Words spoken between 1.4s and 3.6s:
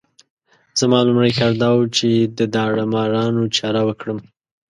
دا وو چې د داړه مارانو